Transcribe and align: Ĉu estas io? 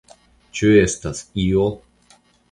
Ĉu 0.59 0.69
estas 0.83 1.19
io? 1.43 1.67